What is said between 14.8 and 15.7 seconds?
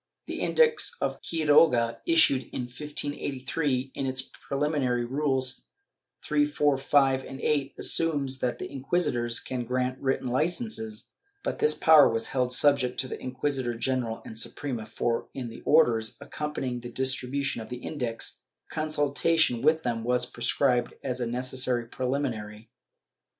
for, in the